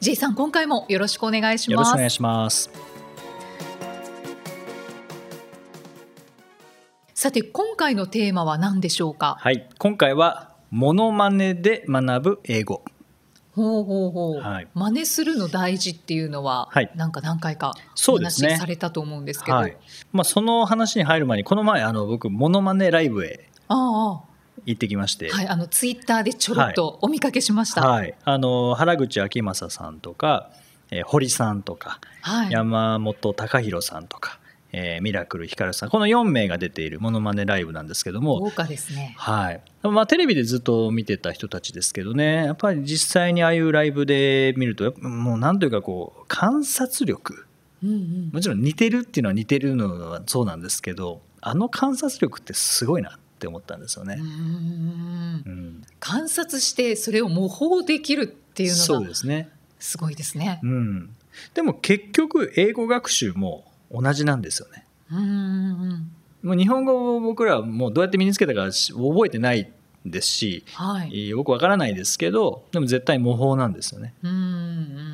[0.00, 1.72] J さん今回もよろしくお願いします。
[1.72, 2.70] よろしくお願いします。
[7.14, 9.36] さて今回のテーマは何でしょうか？
[9.40, 9.68] はい。
[9.78, 12.84] 今回はモノマネで学ぶ英語。
[13.52, 14.68] ほうほうほう、はい。
[14.74, 16.90] 真似するの大事っていうのは、はい。
[16.96, 17.72] なんか何回か
[18.08, 19.76] お話しされたと思うんですけど、はい。
[20.12, 24.22] まあその話に入る前にこの前あの僕モノマネライブへあ
[24.66, 25.30] 行ってきまして。
[25.32, 30.50] あはいあのツイッターでちょろっとお見かけしました、はい、あの原口あきまささんとか、
[30.90, 32.50] えー堀さんとか、はい。
[32.50, 34.38] 山本隆弘さんとか、
[34.72, 35.88] えーミラクルひかるさん。
[35.90, 39.14] この4名が出ているモノマネライブなんですけども、豪華ですね。
[39.18, 39.60] はい。
[39.82, 42.46] まあ、テレビでずっと見てた人たちですけどね。
[42.46, 47.46] やっぱり実際にああいうライブで見るともうなんというかこう観察力。
[47.82, 48.30] うんうん。
[48.32, 54.22] もちろん似てるっていうのは似てるのはそうなんですけどあの観察力ってすごいなって思ったんですよねう。
[54.22, 54.30] んう
[55.50, 60.66] ん観察してそれを模倣できるっていうそのがうですねすごいですねう。
[60.66, 61.16] ん、
[61.52, 64.86] でも結局英語学習も同じなんですよね。
[65.12, 66.10] うんうん
[66.42, 69.70] もう日本語を僕らはもうどうやって身につけたかし覚えてない
[70.04, 71.28] ですし、はい。
[71.28, 74.14] よくわからないですけどでも絶対模倣なんですよね。
[74.22, 74.34] うんう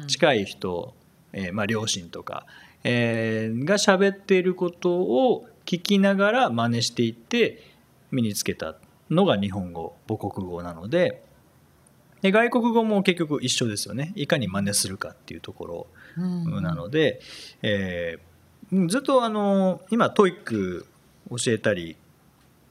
[0.05, 0.95] ん近い人、
[1.33, 2.47] えーまあ、両親とか、
[2.83, 7.70] えーが喋っていることを聞きながら真似していって
[8.11, 8.77] 身につけた
[9.11, 11.23] のが日本語母国語なので
[12.23, 15.87] で外国語も結局一緒ですよねいかに真似するかっていうところ
[16.19, 17.21] うんなので、
[17.63, 18.31] えー
[18.87, 20.87] ずっとあの今 TOEIC
[21.29, 21.97] 教えたり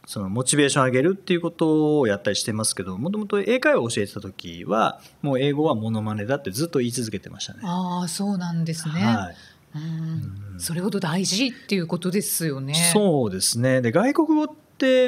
[0.05, 7.59] そのモチベーション上げるっていうことをやったりしてますけどもともと英会話を教えてた時はもう英語はモノマネだってずっと言い続けてましたね。
[7.63, 8.93] ああそうなんですね。
[8.93, 9.35] はい
[9.75, 12.73] うんそれほど大事っていうことですよね。
[12.91, 14.53] そうですねで外国語って、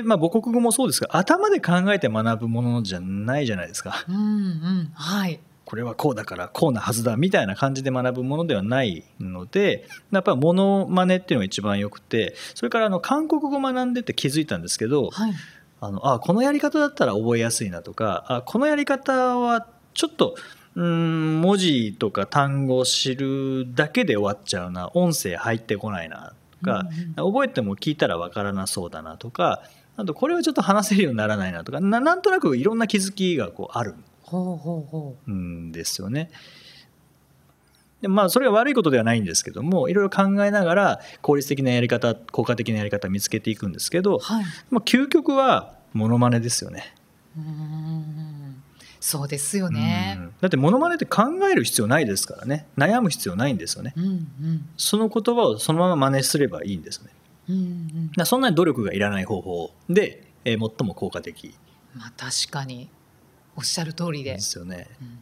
[0.04, 4.06] まあ、母国語もそうですが頭で考えて学ぶものじゃないじゃないですか。
[4.08, 5.40] うんうんはい。
[5.66, 15.34] これはこうだからこうなはずだみたいな感じで学ぶものではないのでやっぱりモノマネっていうのが一番よくてそれからあの韓国語学んでて気づいたんですけどはい。
[15.84, 20.36] あのあこのやり方だったら覚えやすいなとかあこのやり方はちょっと
[20.76, 26.84] うーん文字とか単語を知るだけで終わっちゃうな音声入ってこないなとか、
[27.16, 29.64] 覚えても聞いたらわからなそうだなとか
[29.98, 33.96] あとこれはちょっと話せるようにならないなとかななんとなくいろんな気づきがこうある
[35.32, 36.32] んですよね。
[38.02, 44.46] でまあそれは悪いことではないんですけどもいろいろ考えながら効率的なやり方効果的なやり方見つけていくんですけどう。、はい。
[44.72, 46.96] まあ、究極はモノマネですよね。
[47.38, 48.31] うん
[49.02, 50.16] そうですよね。
[50.18, 50.22] う。
[50.22, 50.34] ん。
[50.40, 52.68] だってモノマネって考える必要ないですからね。
[52.78, 53.94] 悩む必要ないんですよね。
[53.98, 54.70] うんうん。
[54.78, 57.10] その言葉をそのまま真似すればいいんですね。
[57.50, 58.12] うんうん。
[58.16, 61.56] だそんなに努力がいらない方法で、えー最も効果的。
[61.96, 62.90] まあ確かに。
[63.56, 64.34] おっしゃる通りで。
[64.34, 64.40] で。
[64.40, 64.88] すよね。
[65.02, 65.20] うん。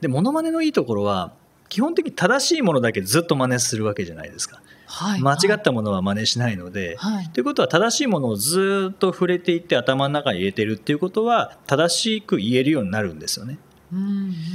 [0.00, 1.32] でモノマネのいいところは
[1.68, 5.20] 基本的に正しいものだけずっと真似するわけじゃないですかはい。
[5.20, 7.28] 間違ったものは真似しないので、はい。
[7.28, 13.58] ということは正しいものをずっと触れていって頭の中に入れてるっていうことは正しく言えるようになるんですよね
[13.92, 14.02] うんう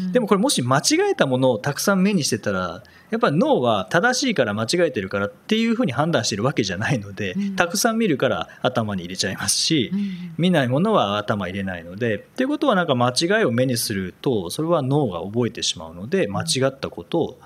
[0.09, 0.11] ん。
[0.11, 7.55] でもこれもし間違えたものをたくさん目にしてたらやっぱり脳は正しいから間違えてるからっていうふうに判断してるわけじゃないので、うん。
[7.55, 17.39] たくさん見るから頭に入れちゃいますし、うん見ないものは頭入れないのでっていうことはなんか間違いを目にするとそれは脳が覚えてしまうので間違ったことを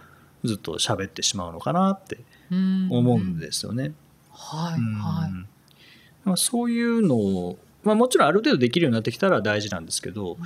[0.43, 2.19] ずっと喋ってしまうのかなって
[2.51, 2.87] うん。
[2.91, 3.93] 思うんですよね。
[4.31, 4.93] はいうん。
[4.95, 5.31] はい。
[6.23, 10.37] まあ、そういうのを、まあ、もちろんある程度できるようになってきたら大事なんですけど、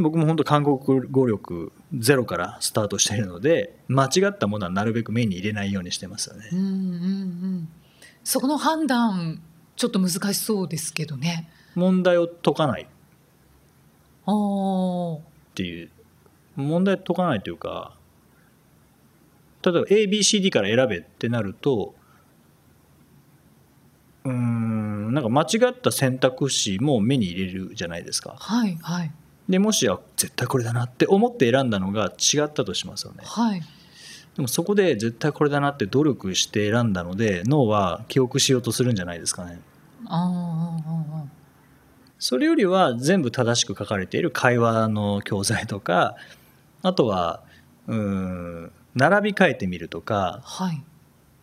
[0.00, 0.78] 僕も本当韓国
[1.10, 6.48] 語力ゼロからスタートしているので間違ったものはなるべく目に入れないようにしてますよね。
[6.52, 7.68] うんうんうん。
[8.24, 9.42] そこの判断
[9.76, 11.48] ちょっと難しそうですけどね。
[11.74, 12.86] 問題を解かないっ。
[15.54, 15.90] ていう
[16.56, 17.94] 問題を解かないというか
[19.62, 21.94] 例えば ABCD から選べってなると
[24.24, 28.36] うーんなんか間違った選択肢も目に入れるじゃないですか。
[28.38, 29.12] はいはい
[29.50, 33.24] でもしあ絶対これだなって思って選んだのが違ったとしますよね。
[33.24, 33.60] はい。
[34.36, 39.60] でもそこで絶対これだなって努力して選んだので脳は記憶しようとするんじゃないですかね。
[40.06, 41.24] ああ
[42.18, 46.16] それよりは全部正しく書かれている会話の教材とか
[46.82, 47.42] あとは
[47.88, 50.82] うーん並び替えてみるとか、はい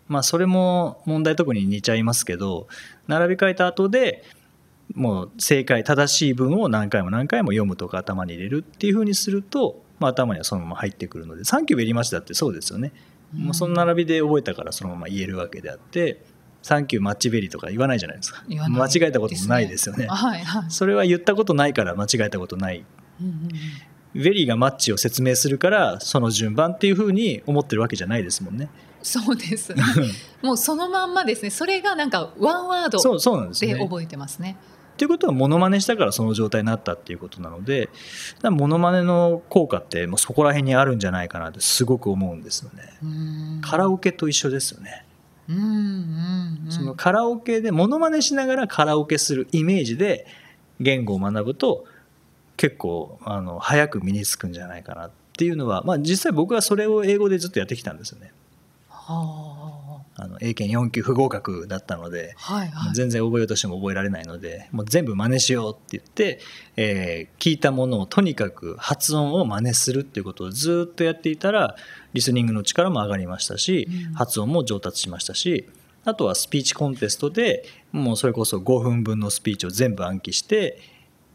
[0.07, 2.67] まあ、それも問題特に似ちゃいますけど
[3.07, 4.23] 並び替えた後で
[4.97, 12.91] もう正解正しい文を何回も何回も読むとか頭に入れるっていうふうにすると、まあ、頭にはそのまま入ってくるので「Thank you very much」だってそうですよね。
[13.33, 16.23] もうその並びで覚えたからそのまま言えるわけであって
[16.63, 18.43] 「サンキューマッチベリー」とか言わないじゃないですか。
[18.47, 20.07] 言わない間違えたこともないですよね。
[20.07, 20.63] はいはい。
[20.69, 22.83] それは言ったことないから間違えたことない。
[23.21, 23.49] うんうんうん
[24.15, 28.69] very が much を説明するからその順番っていうふうに思ってるわけじゃないですもんね。
[29.03, 29.73] そうです。
[29.73, 29.83] ね
[30.41, 31.49] もうそのまんまですね。
[31.49, 32.97] それがなんかワンワード。
[33.67, 34.57] で覚えてますね
[34.97, 37.89] っていうことはモノマネしたからその状態になったっていうことなので
[38.41, 42.97] モノマネの効果ってもうそこら辺にあるんじゃないかなってすごく思うんですよね。
[43.03, 45.05] うんカラオケと一緒ですよね。
[45.47, 45.63] うんうん
[46.65, 50.25] うんそのカラオケでモノマネしながらカラオケするイメージで
[50.79, 51.85] 言語を学ぶと
[52.57, 58.31] 結構あの早く身につくんじゃないかなっていうのは、まあ、実際僕はそれを英語でずっとやってきたんですよね。
[58.89, 59.86] はあ
[60.25, 62.93] の英検4級不合格だったので、あはいはい。
[62.95, 66.39] 全然覚えようとしても覚えられないのでもう全部真似しようって言って、
[66.75, 71.75] えー聞いたものをとにかく発音を真似するっていうことをずっとやっていたら
[72.13, 74.13] リスニングの力も上がりましたし、うん。
[74.13, 75.69] 発音も上達しましたし
[76.03, 80.79] あとはスピーチコンテストでもうそれこそ5分分のスピーチを全部暗記して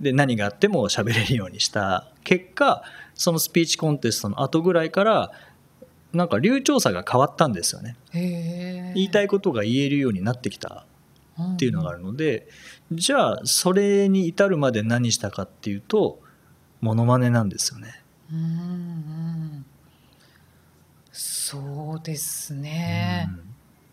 [0.01, 2.83] で何があっても喋れるようにした結果
[3.15, 5.33] そのスピーチコンテストの後ぐらいから
[6.13, 7.97] なんか流暢さが変わったんですよね。
[8.13, 10.87] 言いたいことが言えるようになってきた
[11.41, 12.49] っていうのがあるので、
[12.93, 16.21] じゃあそれに至るまで何したかっていうと
[16.81, 18.03] モノマネなんですよね。
[18.31, 19.65] うんうん。
[21.11, 23.29] そうですね、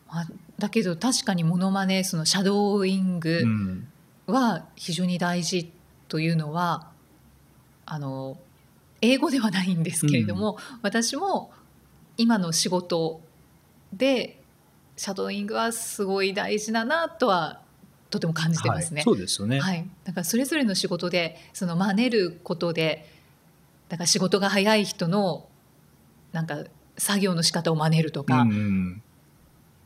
[0.09, 0.27] まあ、
[0.57, 3.87] だけど確かにモノマネそのシャドーインうグん。
[4.27, 5.71] は非常に大事
[6.07, 6.91] というのは、
[7.85, 8.37] あの
[9.01, 11.51] 英語ではないんですけれども、私も
[12.19, 13.21] 今の仕事
[13.93, 14.41] で
[14.97, 17.61] シャドーイングはすごい大事だなとは
[18.09, 18.97] とても感じてますね。
[18.97, 19.61] はい、そうですよね。
[19.61, 23.09] はい、だからそれぞれの仕事でその真似ることで
[23.87, 25.47] だから仕事が早い人の
[26.33, 26.65] なんか
[26.97, 29.01] 作業の仕方を真似るとか、うんうん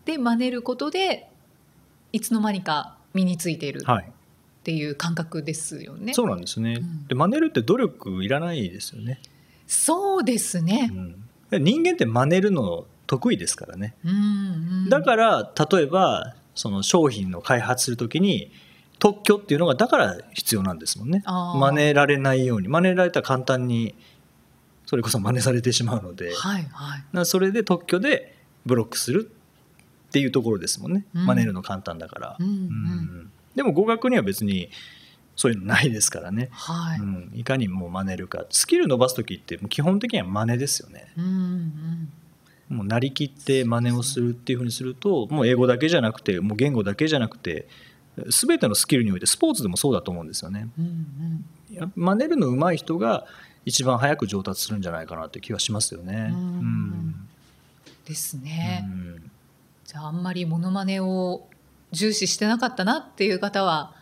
[0.06, 1.30] で真似ることで
[2.12, 6.13] いつの間にか身についているはい、っていう感覚ですよね。
[6.13, 6.80] そうなんですね。
[6.81, 9.21] うんで真似るって努力いらないですよね。
[9.68, 10.88] そうですうね。
[10.88, 11.22] ん、
[11.59, 13.95] 人間って真似るの得意ですからね。
[14.05, 14.15] うんう
[14.85, 14.89] ん。
[14.89, 18.51] だから例えばその商品の開発するときに
[19.00, 21.23] 特許っていうのがだから必要なんですもんね。
[21.25, 22.67] 真似られないように。
[22.67, 23.95] 真似られたら簡単に
[24.85, 27.03] それこそ真似されてしまうので、はいはい。
[27.11, 28.35] らそれで特許で
[28.65, 29.29] ブロックする
[30.07, 31.25] っていうところですもんね、うん。
[31.25, 32.53] 真似るの簡単だから、うんうん。
[32.53, 33.31] うん。
[33.56, 34.69] でも語学には別に
[35.35, 37.00] そういうのないですからね、はい。
[37.00, 38.45] うん、いかにもう真似るか。
[38.50, 41.12] スキル伸ばす時って基本的には真似ですよね。
[41.18, 42.77] うんうん。
[42.77, 47.68] もうなりきって真似をするっていうふうにするともう英語だけじゃなくてもう言語だけじゃなくて
[48.30, 50.69] 全てのスキルにおいてスポーツでもそうだと思うんですよね。
[50.77, 51.45] うんうん。
[51.75, 53.25] や真似るの上手い人が
[53.65, 56.30] 一番早く上達するんじゃないかなって気はしますよね。
[56.31, 57.27] うんうん。
[58.06, 58.85] ですね。
[58.85, 59.31] うん。
[59.85, 61.47] じゃああんまりモノマネを
[61.91, 63.94] 重視してなかったなっていう方は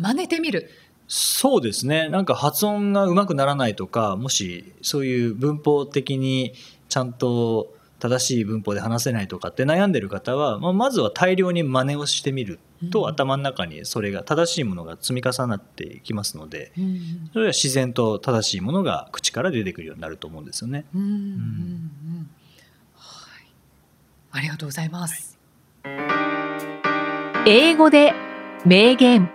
[0.00, 0.70] 真似てみる。
[1.12, 2.08] そうですね。
[2.08, 6.54] なんか発音が上手くならないとかもしそういう文法的に
[6.88, 12.60] ちゃんと正しい文法で話せないとかって悩んでる方は、まあ、まずは大量に真似をしてみる
[12.90, 13.08] と、うん。
[13.08, 17.30] 頭の中にそれが正しいものが積み重なっていきますのでうん。
[17.32, 20.86] それは自然と正しいものが口から出てくるようになると思うんですよね。
[20.94, 21.02] うん。
[21.02, 21.08] うん。
[21.08, 22.30] うん。
[22.94, 23.46] はい。
[24.30, 25.38] ありがとうございます。
[27.46, 28.14] 英語で
[28.64, 29.30] 名言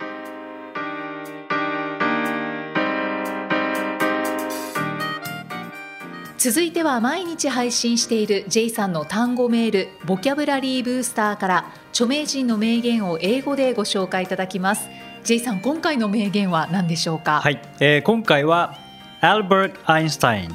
[6.38, 14.88] 続いては毎日配信している J さんの単語メールボキャブラリーブースターから著名人の名言を英語でご紹介いただきます。
[15.24, 17.40] J さん今回の名言は何でしょうか？
[17.40, 18.76] はい、えー今回は
[19.22, 20.50] アルバート・アインシュタイン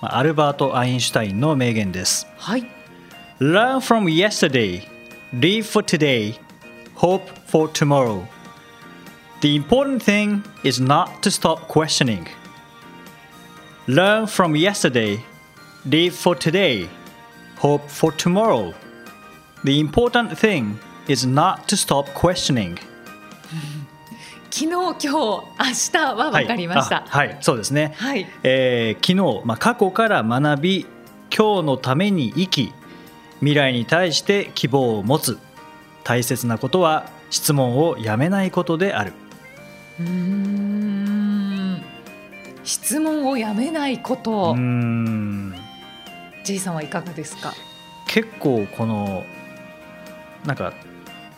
[0.00, 2.26] まあアルバート・アインシュタインの名言です。
[2.36, 2.66] はい、
[3.38, 4.82] Learn from yesterday,
[5.32, 6.34] live for today,
[6.96, 8.24] hope for tomorrow.
[9.40, 12.26] The important thing is not to stop questioning.
[13.88, 15.18] Learn from yesterday,
[15.84, 16.88] live for today,
[17.58, 18.72] hope for tomorrow.
[19.64, 22.78] The important thing is not to stop questioning.
[24.52, 25.42] 昨日今日明
[25.92, 27.94] 日は分かりましたはい、あはいそうですね。
[27.96, 30.86] はい、えー昨日、まあ、過去から学び
[31.36, 32.72] 今日のために生き
[33.40, 35.38] 未来に対して希望を持つ
[36.04, 39.12] 大切なことは質問をやめないことである
[39.98, 40.91] うーん
[42.64, 45.54] 質問をやめないこと、うーん。
[46.44, 47.52] J さんはいかがですか？
[48.06, 49.24] 結構この
[50.44, 50.72] なんか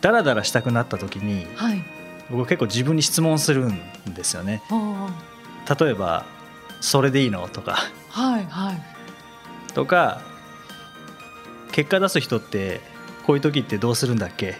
[0.01, 1.83] ダラダラしたくなった時にはい。
[2.31, 3.79] 僕結構自分に質問するん
[4.13, 4.61] ですよね。
[4.71, 5.09] あ
[5.79, 6.25] 例えば
[6.81, 7.75] 「それでいいの?」とか。
[8.13, 8.81] あはいはい。
[9.73, 10.21] とか
[11.71, 12.81] 結果出す人って
[13.25, 14.55] こういう時ってどうするんだっけ？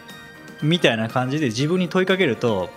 [0.61, 2.69] みたいな感じで自分に問いかけると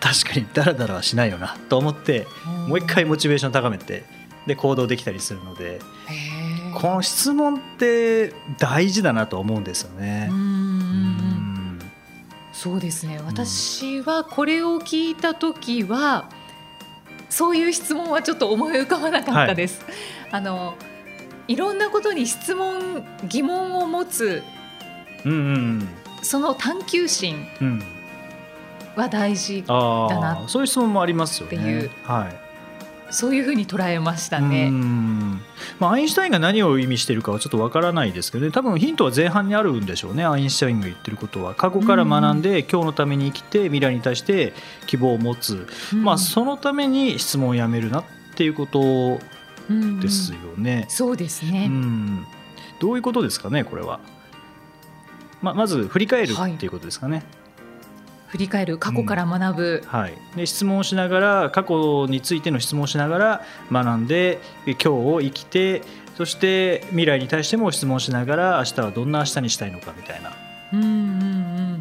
[0.00, 2.26] 確かにダラダラはしないよなと思って
[2.68, 4.04] もう一回モチベーション高めて
[4.46, 5.80] で行動できたりするので
[6.74, 10.28] この質問って大事だなと思うんですよね。
[10.30, 10.34] う。
[10.34, 10.52] んうんうんう
[11.78, 11.78] ん。
[12.52, 13.18] そうですね。
[13.24, 16.28] 私はこれを聞いた時は
[17.30, 19.84] そういう質問はちょっと思い浮かばなかったです。
[20.30, 20.74] あの
[21.48, 24.42] いろんなことに質問疑問を持つ
[25.24, 25.88] うんうん
[26.22, 27.95] その探求心うんうん
[28.96, 31.56] は大事あだなあそういう質問もありますよね。
[31.56, 32.46] っていうはい
[33.08, 34.68] そういうふうに捉えましたうね。
[34.68, 35.40] ん
[35.78, 44.54] まあ、アインシュタインが何を意味しているかはちょっとわからないですけどね多分ヒントは前半にあるんでしょうねアインシュタインが言ってることは過去から学んで、今日のために生きて未来に対して
[44.88, 49.20] 希望を持つ、うんまあ、そのために質問をやめるなっていうこと
[49.68, 50.86] うんですよね。
[50.88, 51.68] そうですうね。
[51.68, 52.26] ん
[52.80, 54.00] どういうことですかねこれは。
[55.42, 57.24] ままず振り返るはいっていうことですかね。
[58.28, 59.84] 振り返る過去から学ぶ。
[59.86, 65.82] はい、で質問をしながら過去についての質問をしながら学んで今日を生きて
[66.16, 70.32] そして未来に対しても質問しながら明日はどんな明日にしたいのかみたいな。
[70.72, 71.80] うんうん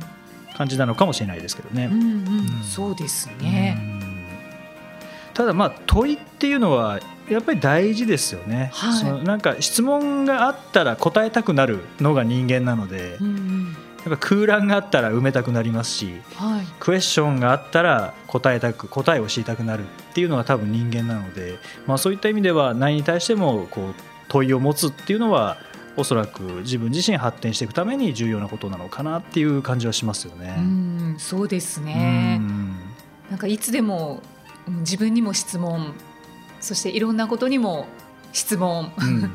[0.56, 1.90] 感じなのかもしれないですけどね。
[1.92, 2.02] うんうん。
[2.02, 2.64] うんん。
[2.64, 3.76] そうですね。
[3.78, 4.26] うん。
[5.34, 8.72] ただまあ問いっていうのはやっぱり大事ですよね。
[8.74, 9.00] はい。
[9.00, 13.18] そのなんか質問があったら答えたくなるのが人間なので。
[13.20, 13.78] うんうん
[14.20, 16.66] 空欄があったら埋めたくなりますしはい。
[16.80, 21.58] クエスチョンがあったら答えたく答えを知りたくなるっていうのは多分人間なので、
[21.88, 23.94] まあ、そういった意味では何に対してもこう
[24.28, 25.58] 問いを持つっていうのは
[25.98, 30.56] おそらく自分自身発展していくために重要なことなのかなっていう感じはしますよね。
[30.58, 32.38] うんそうですね。
[32.42, 32.76] うん
[33.30, 34.22] なんかいつでも
[34.68, 35.94] うん自分にも質問
[36.60, 37.88] そしていろんなことにも
[38.34, 39.32] 質問うん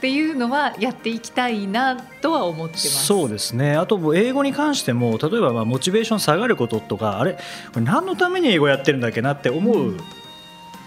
[0.00, 3.04] っていうのはやっていきたいなとは思ってます。
[3.04, 9.98] そうですねあと英語に関しても例えばまあモチベーション下がることとかあれこれ何のために英語やってるんだっけなって思う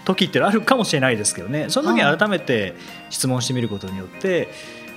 [0.04, 2.74] 時ってあるかもしれないですけどねその時に改めて
[3.08, 4.48] 質問してみることによって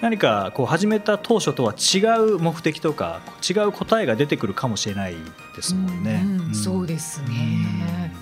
[0.01, 5.15] 何かこう始めた当初とは違う目的とか違う答えが出てくるかもしれない
[5.55, 6.21] ですもんね。
[6.23, 8.13] うんうんそうですね。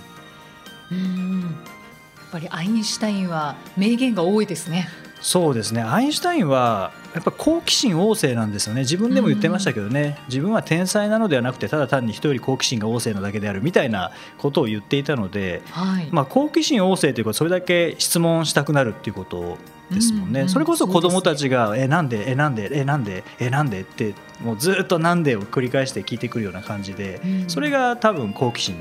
[0.92, 4.90] うんやっぱりアインシュタインは名言が多いですね。
[5.28, 5.82] そうですね。
[5.82, 8.82] アインシュタインはやっぱ好奇心旺盛なんですよね。
[8.82, 16.10] 自分でも言ってましたけどね、自分は天才なのではなくてただ単に人より好奇心が旺盛なだけであるみたいなことを言っていたので、はい。
[16.12, 19.58] まあ、好奇心旺盛ということはそれだけ質問したくなるっていうこと
[19.90, 22.30] ですもんね、うんうんそれこそ子どもたちが「えなんで？
[22.30, 22.70] えなんで？
[22.72, 23.24] えなんで？
[23.40, 24.14] えなんで?」って
[24.44, 27.50] もうずっと「なんで?」を繰り返して聞いてくるような感じで、うん。
[27.50, 28.76] それが多分好奇心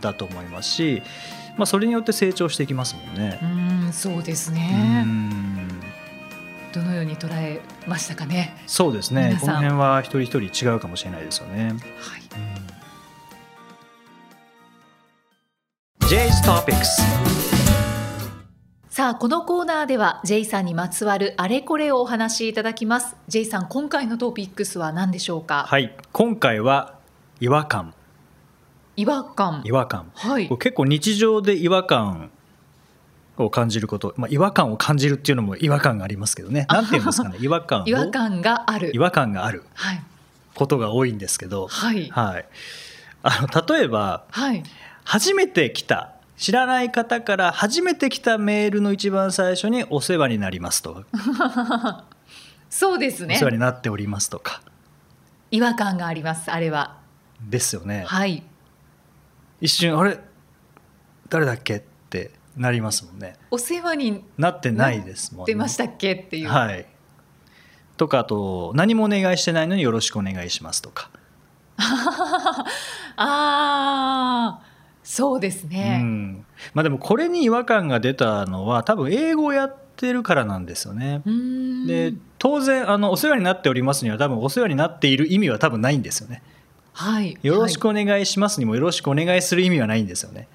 [0.00, 1.02] だと思いますし、
[1.56, 3.40] まあ、それによって成長していきますもんね。
[3.42, 3.46] う
[3.88, 5.02] んそうですうね。
[5.02, 5.49] ん
[6.72, 8.56] どのように捉えましたかね？
[8.66, 9.36] そうですね。
[9.40, 11.74] この辺は一人一人違うかもしれないですよね。
[11.98, 12.22] はい。
[16.08, 17.02] J's Topics
[18.88, 23.16] さあこのコーナーでは J さんにまつわるあれこれをお話しいただきます。
[23.28, 25.96] J さん今回のトピックスは何でしょうか、はい。
[26.12, 26.98] 今回は
[27.38, 27.94] 違和感。
[28.96, 29.62] 違和感。
[29.64, 30.10] 違和感。
[30.14, 30.48] はい。
[30.48, 32.30] 結構日常で違和感
[33.44, 36.66] を感じること、まあ、違和感を感じるっていうのも違和感がありますけどね。
[36.68, 37.36] なんていうんですかね？
[37.40, 38.90] 違和感を違和感がある。
[38.94, 40.02] 違和感があるはい。
[40.54, 42.08] ことが多いんですけど、はい。
[42.10, 42.46] はい、
[43.22, 44.62] あの例えばはい。
[45.04, 52.04] 初めて来た知らない方から初めて来たメールの一番最初にお世話になりますとか、
[52.70, 53.34] そうですね。
[53.36, 54.62] お世話になっておりますとか。
[55.50, 56.96] 違和感がありますあれは。
[57.42, 58.42] ですよね、はい。
[59.60, 60.18] 一瞬あれ？
[61.28, 61.76] 誰だっけ？
[61.76, 63.36] ってなりますもんね。
[63.50, 65.52] お世話になってないですもんね。
[65.52, 66.86] 出ましたっけっていう、はい。
[67.96, 71.10] とかあと何もお願いしてないのによろしくお願いしますとか、
[71.76, 72.64] あ
[73.16, 74.60] あ
[75.02, 76.46] そうですうね、ん。
[76.74, 81.22] まあ、でもこれに違和感が出たのは多分英語をやってるからなんですよね。
[81.26, 81.86] うーん。
[81.86, 86.42] で当然あのお世話になっておりますには多分お世話になっている意味は多分ないんですよね。
[86.92, 87.38] はい。
[87.42, 90.48] よろしくはいお願いしますにもよろしくお願いする意味はないんですよね。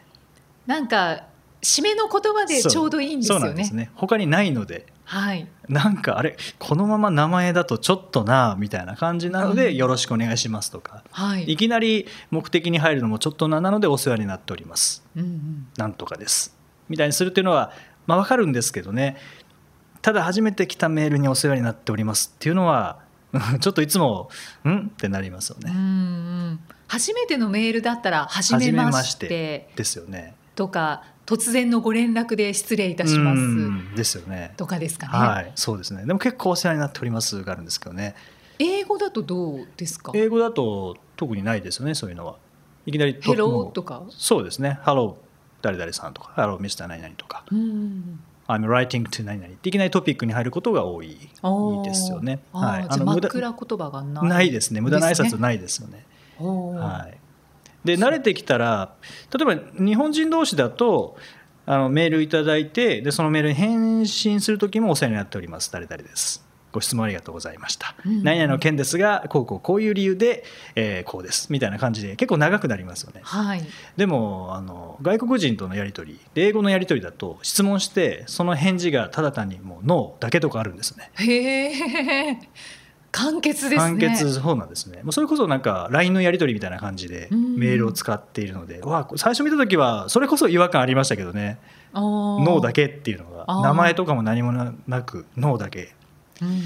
[0.66, 1.24] なんか
[1.66, 3.42] 締めの言葉でちょうどいいんですよね。
[3.42, 3.90] そうなんですね。
[3.96, 4.86] 他にないので。
[5.04, 5.48] はい。
[5.68, 9.76] なんかあれこのまま名前だとちょっとなみたいな感じなので、うん。
[9.76, 11.04] よろしくお願いしますとか。
[11.10, 11.52] はい。
[11.52, 15.04] いきなり目的に入るのもちょっとななのでお世話になっております。
[15.16, 15.68] うんうん。
[15.76, 16.56] なんとかです。
[16.88, 17.72] みたいにするっていうのは、
[18.06, 19.18] まあ、分かるんですけどね。
[20.04, 23.00] ただ初めて来たメールにお世話になっておりますっていうのは
[23.60, 24.30] ちょっといつも
[24.64, 25.72] 「ん?」ってなりますよね。
[25.74, 25.82] うんう
[26.52, 26.60] ん。
[26.88, 30.36] 初めてのメールだったら「はじめまして」ですよね。
[30.56, 34.54] とか突然のご連絡で失礼いたしますうんですよね。
[34.58, 35.14] とかですかね。
[35.14, 36.06] はい、そうですね。
[36.06, 38.16] でも結構お世話になっておりますがあるんですけどね。
[38.60, 40.12] 英語だとどうですか？
[40.16, 42.36] 英語だと特にないですよね、そういうのは。
[42.86, 44.04] いきなりヘローとか？
[44.10, 44.80] そうですね。
[44.84, 45.16] Hello
[45.62, 46.86] 誰々さんとか、Hello Mr.
[46.88, 48.20] 何々とか、うん。
[48.48, 51.18] I'm writing to 何々っていきなりトピックに入ることが多い
[51.84, 52.40] ですよね。
[52.54, 52.86] はい。
[52.88, 54.30] あ無駄枕言葉がない。
[54.30, 54.82] ないですね。
[54.82, 56.06] 無駄な挨拶ないですよね。
[56.38, 57.18] おーはい。
[57.86, 58.94] で慣れてきたら
[59.34, 61.16] 例えば日本人同士だと
[61.66, 65.72] あのメールいただいてでそのメールに返信する時もお世話になっております。
[65.72, 66.44] 誰々です。
[66.72, 70.44] ご質問ありがとうございました、うん何々の件ですがこうこうこういう理由で、
[70.76, 71.48] えーこうです。
[71.50, 73.22] みたいな感じで結構長くなりますよね。
[73.24, 73.64] はい。
[73.96, 81.12] でもあの外国人とのやり取りで英語のやり取りだと質問してその返事がただ単にもう「ノー」だけとかあるんですね。
[81.16, 82.38] へえ。
[83.16, 83.78] 簡潔ですね。
[83.78, 85.02] 簡潔そうなんですね。
[85.04, 87.56] もうそれこそなんか LINE のやり取りみたいな感じでうん。
[87.56, 91.58] メールを使っているので、わあ最初見た時はそれこそ違和感ありましたけどね。
[91.94, 95.94] 脳だけっていうのが名前とかも何もなく脳だけ。
[96.42, 96.62] うん。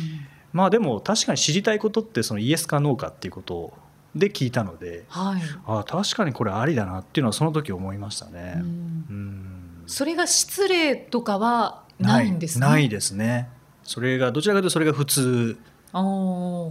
[0.52, 3.74] まあでも確かに知りたいことってそのイエスかノーかっていうこと
[4.16, 5.42] で聞いたのではい。
[5.68, 8.56] ああ確かにこれありだなっていうのはその時思いましたね。
[8.58, 8.60] う。
[8.60, 8.66] うん。
[8.66, 12.66] んそれが失礼とかはないんですね。
[12.66, 13.50] ないですね。
[13.84, 15.60] それがどちらかというとそれが普通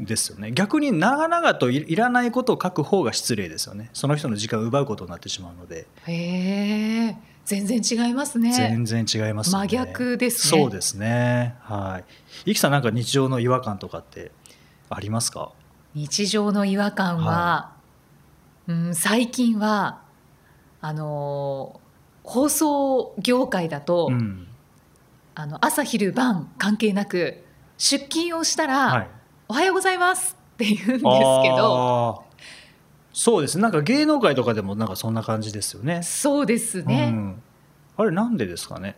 [0.05, 0.53] ですよね。
[0.53, 3.91] 逆に長々といいらないことを書く方が失礼ですよね。
[3.93, 7.17] その人の時間を奪うことになってしまうので、へえ。
[7.45, 8.53] 全然違いますね。
[8.53, 9.69] 全然違いますよね。
[9.69, 10.61] 真逆ですね。
[10.63, 11.57] そうですね。
[11.63, 12.03] は
[12.47, 12.51] い。
[12.51, 14.31] イキさんなんか日常の違和感とかって
[14.91, 15.51] ありますか？
[15.95, 17.73] 日常の違和感は、は
[18.69, 20.03] うん、最近は
[20.81, 21.89] あのー
[22.25, 24.47] 放送業界だと、うん。
[25.35, 27.45] あの朝昼晩関係なく
[27.79, 29.09] 出勤をしたら、はい。
[29.49, 32.25] おはようございますって言うんですけど
[33.13, 33.57] そうです。
[33.57, 36.03] ねなんか芸能界とかでもなんかそんな感じですよね。
[36.03, 37.41] そうですうね、ん、
[37.97, 38.97] あれなんでですかね？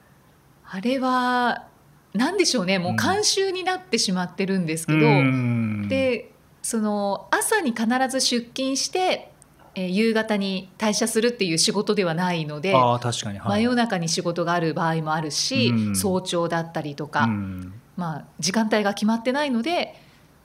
[0.67, 1.67] あれは
[2.15, 2.79] 何でしょうね。
[2.79, 5.89] もう慣習になってしまってるんですけど、うん。
[5.89, 9.31] でその朝に必ず出勤して、
[9.75, 15.97] えー夕方に退社するっていう仕事ではないので、ああ確かに、はい、真夜中に仕事がある場合もあるし、うん。
[15.97, 19.95] 早朝だったりとか、うんまあ、時間帯が決まってないので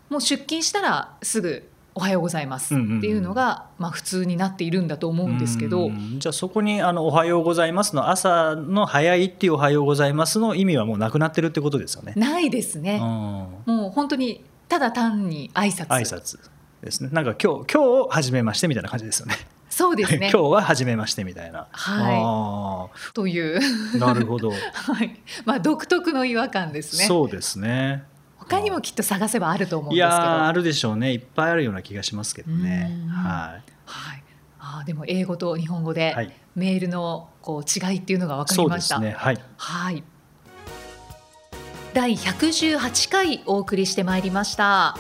[0.09, 12.13] もう出勤したらすぐ「おはようございます」っていうのが、まあ、普通になっているんだと思うんですけど、うんじゃあそこにあの「おはようございます」の朝の早いっていう「おはようございます」の意味はもうなくなってるってことですよね。
[12.15, 16.39] ないですね、うんもう本当にただ単に挨拶挨拶
[16.81, 17.09] ですね。
[17.11, 19.35] なんか今日今日初めましてみたいな感じですよね。
[19.75, 21.67] そうですね 今日は初めましてみたいな。
[21.69, 24.51] はという、なるほど。
[24.71, 28.05] はいまあ、独特の違和感ですねそうですね。
[28.37, 31.11] 他にもきっと探せばあると思うんいですけどあるでしょうね。
[31.11, 33.09] いっぱいあるような気がしますけどねうん。
[33.09, 34.23] ははい、
[34.59, 38.55] あーでも英語と日本語ではいメールのこう違いっていうのが分い。
[38.55, 38.95] かりました。
[38.95, 39.13] すね。
[39.17, 39.37] はい。
[39.57, 40.03] はい。
[41.93, 44.97] 第118回お送りしてまいりました。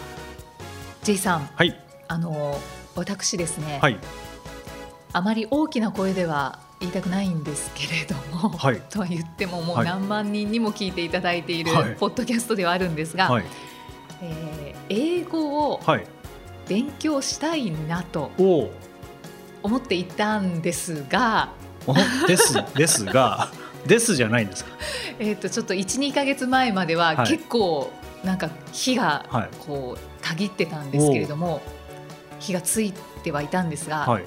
[1.03, 1.79] J さん、はい。
[2.09, 2.59] あの
[2.95, 3.97] 私ですね、はい。
[5.17, 13.45] あまり大きな声では言いたくないんですけれども、はいとは言ってももうはい何万人にも聞いていただいているはいポッドキャストではあるんですが、はい。
[14.21, 16.05] えー英語をはい。
[16.67, 18.29] 勉強したいなと。
[19.63, 21.49] 思っていたんですが、
[21.87, 21.93] お
[22.27, 23.49] ですですが
[23.87, 24.71] ですじゃないんですか？
[25.17, 27.89] えー、とちょっと12か月前までははい結構
[28.23, 31.61] なんか火がはいこうたぎってたんですけれども、
[32.39, 34.25] 火がついてはいたんですが、はい。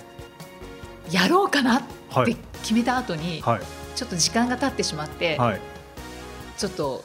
[1.10, 2.36] やろうかなってはい。
[2.62, 3.60] 決めた後に、はい。
[3.94, 5.60] ちょっと時間が経ってしまって、はい。
[6.56, 7.04] ちょっと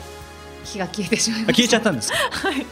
[0.64, 1.52] 火が消えてしまいました。
[1.52, 2.18] あ消えちゃったんですか？
[2.48, 2.66] はい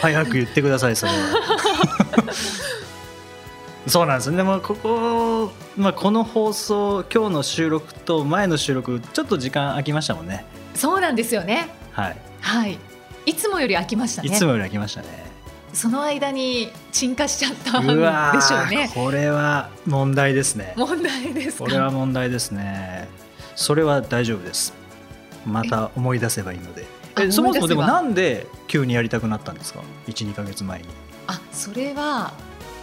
[0.00, 1.18] 早く言ってくださいそれは
[3.86, 11.68] そうなんですねでもここ、まあ、この放送今日の収録と前の収録ちょっと時間空きましたもんねそうなんですよね。
[11.92, 12.78] はい、はい。
[13.26, 14.28] いつもより空きましたね。
[14.28, 15.08] いつもより空きましたね
[15.72, 18.90] その間に沈下しちゃったんでしょうね。
[18.94, 20.74] これは問題ですね。
[20.76, 21.64] 問題ですか？
[21.64, 23.08] これは問題ですね。
[23.56, 24.72] それは大丈夫です。
[25.46, 26.86] また思い出せばいいので。
[27.14, 30.88] あえそもそもでもなんで急にやりたくなったんですか？12か月前に。
[31.26, 32.32] あそれは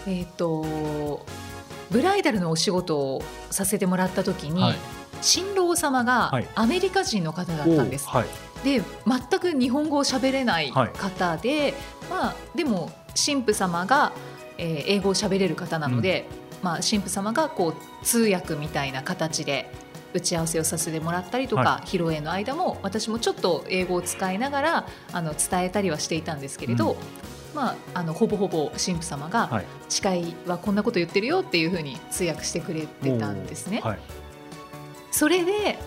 [0.05, 1.25] えっ、と
[1.91, 4.75] ブライダルのお仕事をさせてもらった時に、はい。
[5.21, 6.47] 新郎様がはい。
[6.55, 8.05] アメリカ人の方だったんです。
[8.07, 8.27] おーはい
[8.63, 10.89] で全く日本語を喋れないはい。
[10.93, 11.73] 方で、
[12.09, 14.11] まあでも神父様が、
[14.57, 16.25] えー英語を喋れる方なので、
[16.61, 19.69] まあ神父様がこう通訳みたいな形で
[20.13, 26.97] 打ち合わせをさせてもらったりとか、は披露宴の間も私もちょっと英語を使いながらあの伝えたりはしていたんですけれど、うん。
[27.55, 29.65] まあ、あのほぼほぼ神父様が、はい。
[29.89, 33.81] 誓いはこんなこと言ってるよっていうふうに通訳してくれてたんですね。
[33.81, 33.99] はい。
[35.11, 35.79] それで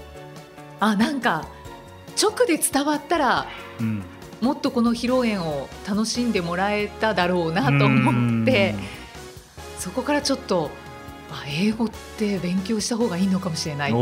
[0.81, 1.47] あなんか
[2.21, 3.47] 直で伝わったら
[3.81, 4.03] うん。
[4.41, 8.75] もっとこの披露宴を楽しんでもらえただろうなと思って
[9.79, 10.71] そこからちょっと
[11.31, 13.95] あ英語って勉強した方がいいのかもしれないっ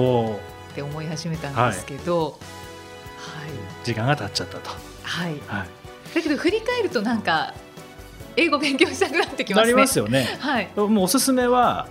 [0.75, 2.39] て思い始めたんですけど、
[3.83, 4.71] 時間が経っちゃったと、
[5.03, 7.55] はい、はい、はい、だけど振り返るとなんか
[8.37, 9.83] 英語勉強したくなってきまなりすね。
[9.83, 10.37] ますよね。
[10.39, 11.89] はい、もうおすすめは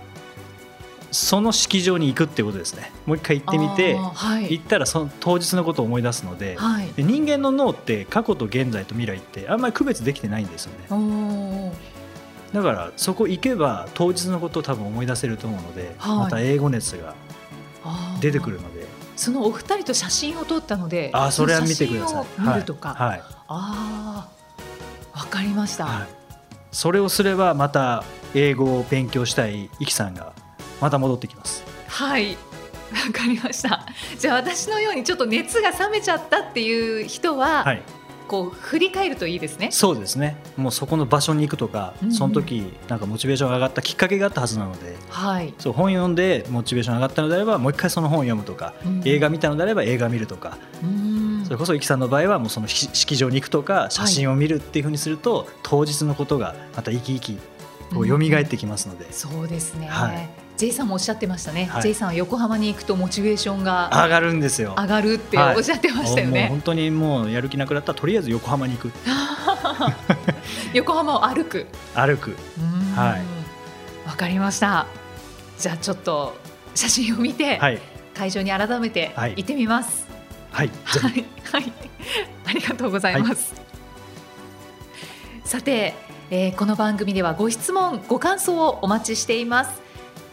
[1.10, 2.92] その式場に行くってことですね。
[3.06, 4.52] もう一回行ってみてはい。
[4.52, 6.88] 行ったらその当日のことを思い出すので,、はい。
[6.92, 11.72] で人間の脳って過去と現在と未来ってあんまり区別できてないんですよね。
[12.52, 16.16] だからそこ行けば当日のことを多分思い出せると思うので、はい。
[16.18, 17.14] また英語熱が
[18.20, 18.86] 出てくるので。
[19.16, 22.24] そのお二人と写真を撮ったのであーそれは見てください。
[22.24, 23.08] 写真を見るとか、はい。
[23.08, 23.22] はい。
[23.48, 24.28] あ
[25.14, 26.08] あわかりました、はい。
[26.70, 30.32] それをすればまた英語を勉強したいイキさんが
[30.80, 31.64] また戻ってきます。
[31.86, 32.32] はい。
[32.32, 33.86] わかりました。
[34.18, 37.82] じゃあ私のようにちょっと熱が冷めちゃったっていう人は、はい。
[38.28, 39.70] こう振り返るといいですね。
[39.72, 40.36] そうですね。
[40.56, 42.14] もうそこの場所に行くとか、うんうん。
[42.14, 57.38] その時なんかモチベーションが上がったきっかけがあったはずなのではい、そう本読んでモチベーション上がったのであればもう一回その本を読むとか、うん映画見たのであれば映画見るとか、うんそれこそイキさんの場合はもうその式式場に行くとか写真を見るっていうふうにすると、当日のことがまた生き生き
[57.94, 61.82] こう蘇ってきますので、そうですね、はい J さんもおっしゃってましたね、はい。
[61.82, 64.74] J さんは横浜に行くとモチベーションが上がるんですよ。
[64.76, 68.92] 上がるってはいおっしゃってましたよね、もう本当にもうやる気なくなったらとりあえず横浜に行く。
[70.74, 71.66] 横浜を歩く。
[71.94, 72.36] 歩く。
[72.58, 72.94] うん。
[72.96, 73.22] はい。
[74.08, 74.86] わかりました。
[75.58, 76.36] じゃあちょっと
[76.74, 77.80] 写真を見て、はい。
[78.16, 79.34] 会場に改めてはい。
[79.36, 80.08] 行ってみます、
[80.50, 80.68] はい。
[80.68, 81.72] ぜはひい、はい、
[82.46, 83.54] ありがとうございます。
[85.44, 85.94] さて、
[86.30, 89.87] えーこの番組ではご質問、ご感想をお待ちしています。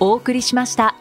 [0.00, 0.99] お送りしました。